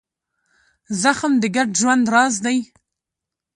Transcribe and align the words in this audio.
زغم 1.01 1.33
د 1.41 1.43
ګډ 1.55 1.69
ژوند 1.79 2.05
راز 2.13 2.35
دی. 2.45 2.57